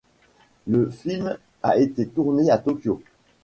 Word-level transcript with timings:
Le 0.65 0.89
film 0.89 1.37
a 1.61 1.77
été 1.77 2.07
tourné 2.07 2.49
à 2.49 2.57
Tokyo. 2.57 3.03